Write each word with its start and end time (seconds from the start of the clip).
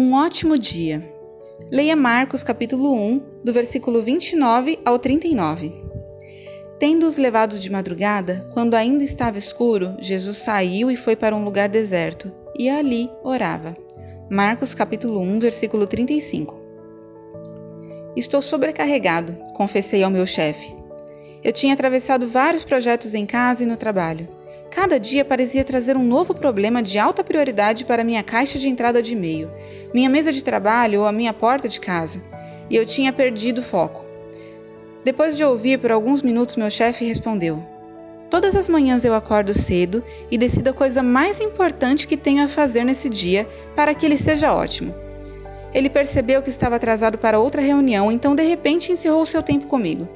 Um 0.00 0.12
ótimo 0.12 0.56
dia. 0.56 1.02
Leia 1.72 1.96
Marcos 1.96 2.44
capítulo 2.44 2.94
1, 2.94 3.40
do 3.42 3.52
versículo 3.52 4.00
29 4.00 4.78
ao 4.84 4.96
39. 4.96 5.72
Tendo-os 6.78 7.16
levado 7.16 7.58
de 7.58 7.68
madrugada, 7.68 8.48
quando 8.54 8.74
ainda 8.74 9.02
estava 9.02 9.38
escuro, 9.38 9.96
Jesus 9.98 10.36
saiu 10.36 10.88
e 10.88 10.94
foi 10.94 11.16
para 11.16 11.34
um 11.34 11.42
lugar 11.42 11.68
deserto, 11.68 12.30
e 12.56 12.68
ali 12.68 13.10
orava. 13.24 13.74
Marcos 14.30 14.72
capítulo 14.72 15.18
1, 15.18 15.40
versículo 15.40 15.84
35. 15.84 16.60
Estou 18.14 18.40
sobrecarregado, 18.40 19.34
confessei 19.52 20.04
ao 20.04 20.12
meu 20.12 20.26
chefe. 20.26 20.76
Eu 21.42 21.52
tinha 21.52 21.74
atravessado 21.74 22.28
vários 22.28 22.62
projetos 22.64 23.14
em 23.14 23.26
casa 23.26 23.64
e 23.64 23.66
no 23.66 23.76
trabalho. 23.76 24.28
Cada 24.70 24.98
dia 24.98 25.24
parecia 25.24 25.64
trazer 25.64 25.96
um 25.96 26.04
novo 26.04 26.34
problema 26.34 26.82
de 26.82 26.98
alta 26.98 27.24
prioridade 27.24 27.84
para 27.84 28.04
minha 28.04 28.22
caixa 28.22 28.58
de 28.58 28.68
entrada 28.68 29.02
de 29.02 29.14
e-mail, 29.14 29.50
minha 29.92 30.08
mesa 30.08 30.32
de 30.32 30.44
trabalho 30.44 31.00
ou 31.00 31.06
a 31.06 31.12
minha 31.12 31.32
porta 31.32 31.68
de 31.68 31.80
casa, 31.80 32.20
e 32.68 32.76
eu 32.76 32.84
tinha 32.84 33.12
perdido 33.12 33.60
o 33.60 33.64
foco. 33.64 34.04
Depois 35.04 35.36
de 35.36 35.44
ouvir 35.44 35.78
por 35.78 35.90
alguns 35.90 36.20
minutos, 36.20 36.56
meu 36.56 36.70
chefe 36.70 37.04
respondeu: 37.04 37.62
Todas 38.28 38.54
as 38.54 38.68
manhãs 38.68 39.04
eu 39.04 39.14
acordo 39.14 39.54
cedo 39.54 40.04
e 40.30 40.36
decido 40.36 40.70
a 40.70 40.74
coisa 40.74 41.02
mais 41.02 41.40
importante 41.40 42.06
que 42.06 42.16
tenho 42.16 42.44
a 42.44 42.48
fazer 42.48 42.84
nesse 42.84 43.08
dia 43.08 43.48
para 43.74 43.94
que 43.94 44.04
ele 44.04 44.18
seja 44.18 44.52
ótimo. 44.52 44.94
Ele 45.72 45.88
percebeu 45.88 46.42
que 46.42 46.50
estava 46.50 46.76
atrasado 46.76 47.18
para 47.18 47.38
outra 47.38 47.62
reunião, 47.62 48.12
então 48.12 48.34
de 48.34 48.42
repente 48.42 48.92
encerrou 48.92 49.24
seu 49.24 49.42
tempo 49.42 49.66
comigo. 49.66 50.08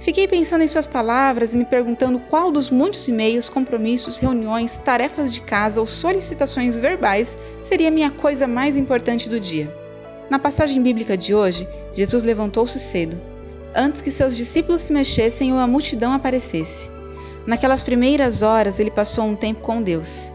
Fiquei 0.00 0.26
pensando 0.26 0.64
em 0.64 0.66
suas 0.66 0.86
palavras 0.86 1.52
e 1.52 1.58
me 1.58 1.64
perguntando 1.64 2.18
qual 2.18 2.50
dos 2.50 2.70
muitos 2.70 3.06
e-mails, 3.06 3.50
compromissos, 3.50 4.16
reuniões, 4.16 4.78
tarefas 4.78 5.32
de 5.32 5.42
casa 5.42 5.78
ou 5.78 5.84
solicitações 5.84 6.78
verbais 6.78 7.36
seria 7.60 7.88
a 7.88 7.90
minha 7.90 8.10
coisa 8.10 8.48
mais 8.48 8.78
importante 8.78 9.28
do 9.28 9.38
dia. 9.38 9.70
Na 10.30 10.38
passagem 10.38 10.82
bíblica 10.82 11.18
de 11.18 11.34
hoje, 11.34 11.68
Jesus 11.92 12.24
levantou-se 12.24 12.78
cedo, 12.78 13.20
antes 13.74 14.00
que 14.00 14.10
seus 14.10 14.34
discípulos 14.34 14.80
se 14.80 14.92
mexessem 14.92 15.52
ou 15.52 15.58
a 15.58 15.66
multidão 15.66 16.14
aparecesse. 16.14 16.90
Naquelas 17.46 17.82
primeiras 17.82 18.42
horas, 18.42 18.80
ele 18.80 18.90
passou 18.90 19.26
um 19.26 19.36
tempo 19.36 19.60
com 19.60 19.82
Deus. 19.82 20.30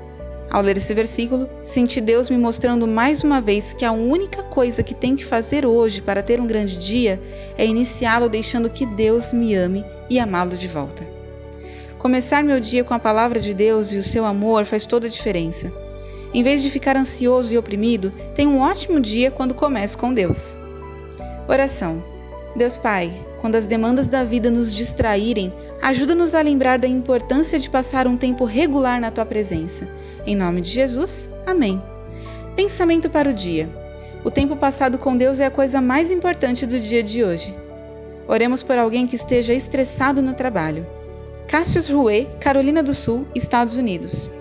Ao 0.55 0.61
ler 0.61 0.77
esse 0.77 0.93
versículo, 0.93 1.49
senti 1.65 1.99
Deus 1.99 2.29
me 2.29 2.37
mostrando 2.37 2.87
mais 2.87 3.25
uma 3.25 3.41
vez 3.41 3.73
que 3.73 3.83
a 3.83 3.91
única 3.91 4.41
coisa 4.41 4.81
que 4.81 4.93
tenho 4.93 5.17
que 5.17 5.25
fazer 5.25 5.65
hoje 5.65 6.01
para 6.01 6.23
ter 6.23 6.39
um 6.39 6.47
grande 6.47 6.77
dia 6.77 7.21
é 7.57 7.65
iniciá-lo 7.65 8.29
deixando 8.29 8.69
que 8.69 8.85
Deus 8.85 9.33
me 9.33 9.53
ame 9.53 9.83
e 10.09 10.17
amá-lo 10.17 10.55
de 10.55 10.69
volta. 10.69 11.05
Começar 11.99 12.41
meu 12.41 12.57
dia 12.61 12.85
com 12.85 12.93
a 12.93 12.99
palavra 12.99 13.37
de 13.37 13.53
Deus 13.53 13.91
e 13.91 13.97
o 13.97 14.01
seu 14.01 14.23
amor 14.23 14.63
faz 14.63 14.85
toda 14.85 15.07
a 15.07 15.09
diferença. 15.09 15.73
Em 16.33 16.41
vez 16.41 16.63
de 16.63 16.71
ficar 16.71 16.95
ansioso 16.95 17.53
e 17.53 17.57
oprimido, 17.57 18.13
tenha 18.33 18.47
um 18.47 18.61
ótimo 18.61 19.01
dia 19.01 19.29
quando 19.29 19.53
começo 19.53 19.97
com 19.97 20.13
Deus. 20.13 20.55
Oração. 21.49 22.01
Deus 22.55 22.77
Pai, 22.77 23.11
quando 23.45 23.57
as 23.57 23.67
demandas 23.67 24.07
da 24.07 24.23
vida 24.23 24.49
nos 24.49 24.73
distraírem, 24.73 25.53
ajuda-nos 25.79 26.33
a 26.33 26.41
lembrar 26.41 26.79
da 26.79 26.87
importância 26.87 27.59
de 27.59 27.69
passar 27.69 28.07
um 28.07 28.17
tempo 28.17 28.43
regular 28.43 28.99
na 28.99 29.11
tua 29.11 29.23
presença. 29.23 29.87
Em 30.25 30.35
nome 30.35 30.61
de 30.61 30.71
Jesus, 30.71 31.29
amém. 31.45 31.79
Pensamento 32.55 33.07
para 33.07 33.29
o 33.29 33.33
dia. 33.33 33.69
O 34.23 34.31
tempo 34.31 34.55
passado 34.55 34.97
com 34.97 35.15
Deus 35.15 35.39
é 35.39 35.45
a 35.45 35.51
coisa 35.51 35.79
mais 35.79 36.09
importante 36.09 36.65
do 36.65 36.79
dia 36.79 37.03
de 37.03 37.23
hoje. 37.23 37.53
Oremos 38.27 38.63
por 38.63 38.79
alguém 38.79 39.05
que 39.05 39.15
esteja 39.15 39.53
estressado 39.53 40.23
no 40.23 40.33
trabalho. 40.33 40.83
Cassius 41.47 41.87
Rouet, 41.87 42.27
Carolina 42.39 42.81
do 42.81 42.95
Sul, 42.95 43.27
Estados 43.35 43.77
Unidos. 43.77 44.31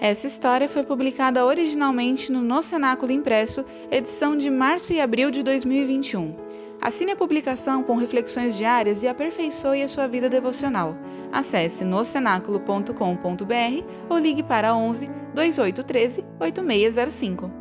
Essa 0.00 0.28
história 0.28 0.68
foi 0.68 0.84
publicada 0.84 1.44
originalmente 1.44 2.30
no 2.30 2.40
No 2.40 2.62
Cenáculo 2.62 3.10
Impresso, 3.10 3.64
edição 3.90 4.36
de 4.36 4.48
março 4.48 4.92
e 4.92 5.00
abril 5.00 5.30
de 5.30 5.42
2021. 5.42 6.32
Assine 6.80 7.12
a 7.12 7.16
publicação 7.16 7.82
com 7.82 7.96
reflexões 7.96 8.56
diárias 8.56 9.02
e 9.02 9.08
aperfeiçoe 9.08 9.82
a 9.82 9.88
sua 9.88 10.06
vida 10.06 10.28
devocional. 10.28 10.96
Acesse 11.32 11.84
nocenáculo.com.br 11.84 13.84
ou 14.08 14.18
ligue 14.18 14.44
para 14.44 14.76
11 14.76 15.10
2813 15.34 16.24
8605. 16.38 17.57